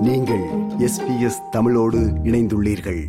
[0.00, 3.04] நீங்கள் எஸ்பிஎஸ் தமிழோடு இணைந்துள்ளீர்கள்.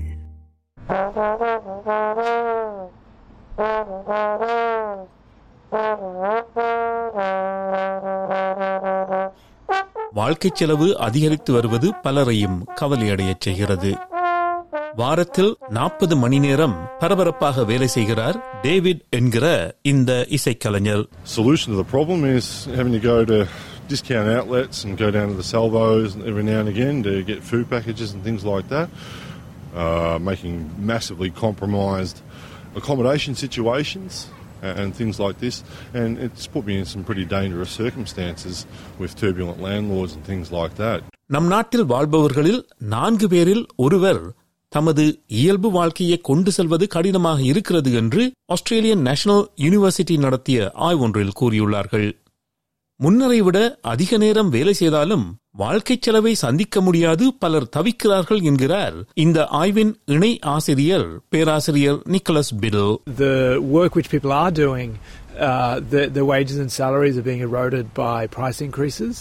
[10.14, 13.96] வாழ்க்கைச் செலவு அதிகரித்து வருவது பலரையும் கவலையடையச் செய்கிறது.
[14.96, 21.10] வாரத்தில் நாற்பது மணி நேரம் பரபரப்பாக வேலை செய்கிறார் டேவிட் என்கிற இந்த இசைக்கலைஞர்.
[21.38, 23.48] Solution to the problem is having to go to
[23.94, 27.66] discount outlets and go down to the salvos every now and again to get food
[27.70, 28.88] packages and things like that,
[29.76, 30.56] uh, making
[30.86, 32.18] massively compromised
[32.76, 34.12] accommodation situations
[34.62, 35.56] and, and things like this.
[35.94, 38.66] And it's put me in some pretty dangerous circumstances
[39.00, 41.00] with turbulent landlords and things like that.
[41.28, 42.62] நம் நாட்டில் வாழ்பவர்களில்
[42.94, 44.22] நான்கு பேரில் ஒருவர்
[44.72, 45.04] தமது
[45.40, 52.06] இயல்பு வாழ்க்கையை கொண்டு செல்வது கடினமாக இருக்கிறது என்று ஆஸ்திரேலியன் நேஷனல் யூனிவர்சிட்டி நடத்திய ஆய்வொன்றில் கூறியுள்ளார்கள்
[53.02, 53.58] முன்னரை விட
[53.92, 55.24] அதிக நேரம் வேலை செய்தாலும்
[55.58, 62.78] வாழ்க்கைச் செலவை சந்திக்க முடியாது பலர் தவிக்கிறார்கள் என்கிறார் இந்த ஆய்வின் இணை ஆசிரியர் பேராசிரியர் Nicholas Bill
[63.18, 63.34] the
[63.72, 64.92] work which people are doing,
[65.40, 69.16] uh, the, the wages and salaries are being eroded by price increases,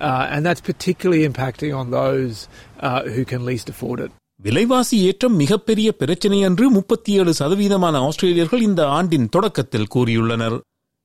[0.00, 2.34] uh, and that's particularly impacting on those
[2.80, 4.12] uh, who can least afford it.
[4.40, 10.56] விலைவாசி ஏற்றம் மிகப்பெரிய பிரச்சனை என்று முப்பத்தி ஏழு சதவீதமான ஆஸ்திரேலியர்கள் இந்த ஆண்டின் தொடக்கத்தில் கூறியுள்ளனர்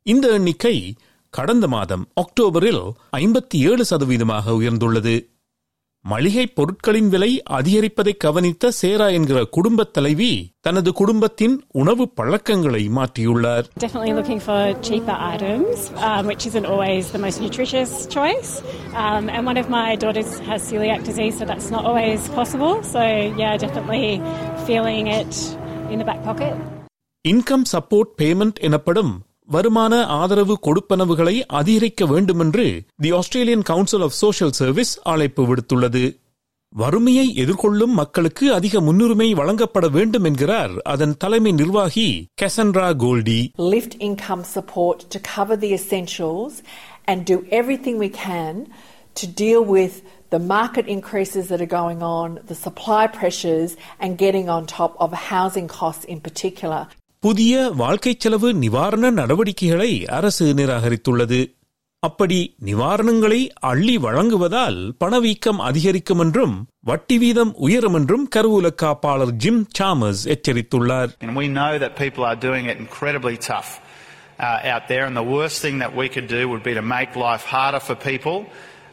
[0.06, 0.76] இந்த எண்ணிக்கை
[1.34, 2.84] கடந்த மாதம் அக்டோபரில்
[3.18, 5.14] ஐம்பத்தி ஏழு சதவீதமாக உயர்ந்துள்ளது
[6.06, 10.30] மளிகை பொருட்களின் விலை அதிகரிப்பதை கவனித்த சேரா என்கிற குடும்பத் தலைவி
[10.62, 17.20] தனது குடும்பத்தின் உணவு பழக்கங்களை மாற்றியுள்ளார் Definitely looking for cheaper items, um, which isn't always the
[17.20, 18.52] most nutritious choice.
[18.96, 22.76] Um, and one of my daughters has celiac disease, so that's not always possible.
[22.86, 23.04] So,
[23.38, 24.06] yeah, definitely
[24.66, 25.34] feeling it
[25.90, 26.56] in the back pocket.
[27.26, 29.14] Income support payment எனப்படும்
[29.51, 32.67] வருமான ஆதரவு கொடுப்பனவுகளை அதிகரிக்க வேண்டுமென்று
[33.05, 36.05] the Australian council of social service அழைப்பு விடுத்துள்ளது
[36.73, 42.09] வறுமையை எதிர்கொள்ளும் மக்களுக்கு அதிக முன்னுரிமை வழங்கப்பட வேண்டும் என்கிறார் அதன் தலைமை நிர்வாகி
[42.43, 43.39] Cassandra Goldie
[43.75, 46.55] lift income support to cover the essentials
[47.11, 48.55] and do everything we can
[49.17, 49.95] to deal with
[50.31, 55.13] the market increases that are going on, the supply pressures, and getting on top of
[55.31, 56.81] housing costs in particular.
[57.24, 61.42] புதிய வாழ்க்கைச் செலவு நிவாரண நடவடிக்கைகளை அரசு நிராகரித்துள்ளது
[62.04, 63.40] அப்படி நிவாரணங்களை
[63.70, 66.56] அள்ளி வழங்குவதால் பணவீக்கம் அதிகரிக்கும் என்றும்
[66.90, 71.12] வட்டி வீதம் உயரும் என்றும் கருவூல காப்பாளர் ஜிம் சாமஸ் எச்சரித்துள்ளார்
[74.40, 77.16] uh, out there, and the worst thing that we could do would be to make
[77.18, 78.38] life harder for people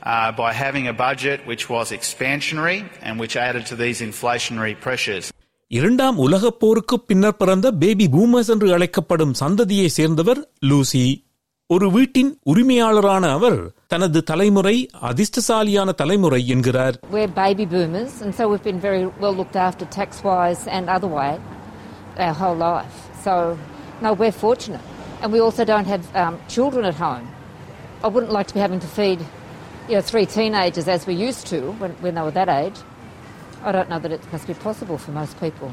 [0.05, 5.27] uh, by having a budget which was expansionary and which added to these inflationary pressures.
[5.72, 10.41] இரண்டாம் உலகப் போருக்கு பின்னர் பிறந்த baby boomers என்று அழைக்கப்படும் சந்ததியை சேர்ந்தவர்
[10.72, 11.06] Lucy
[11.69, 13.57] ஒரு வீட்டின் உரிமையாளரான அவர்
[13.88, 14.75] தனது தலைமுறை
[15.09, 20.09] அதிர்ஷ்டசாலியான தலைமுறை என்கிறார் We're baby boomers, and so we've been very well looked after tax
[20.24, 21.31] wise and other way
[22.18, 22.96] our whole life.
[23.24, 23.34] So,
[24.01, 24.85] no, we're fortunate.
[25.22, 27.25] And we also don't have um, children at home.
[28.03, 29.19] I wouldn't like to be having to feed
[29.90, 32.78] you know, three teenagers as we used to when, when they were that age.
[33.60, 35.70] I don't know that it must be possible for most people.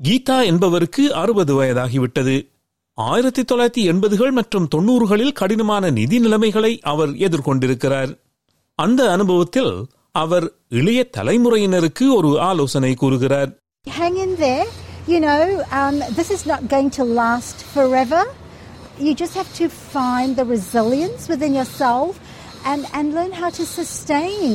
[0.00, 2.34] Geetha என்பவருக்கு அறுபது வயதாகிவிட்டது
[2.98, 8.12] ஆயிரத்தி தொள்ளாயிரத்தி எண்பதுகள் மற்றும் தொன்னூறுகளில் கடினமான நிதி நிலைமைகளை அவர் எதிர்கொண்டிருக்கிறார்
[8.78, 9.72] அந்த அனுபவத்தில்
[10.14, 10.46] அவர்
[10.80, 13.52] இளைய தலைமுறையினருக்கு ஒரு ஆலோசனை கூறுகிறார்
[13.86, 14.66] hang in there.
[15.06, 15.42] You know,
[15.80, 18.22] um, this is not going to last forever.
[18.98, 22.12] You just have to find the resilience within yourself
[22.64, 24.54] and, and learn how to sustain.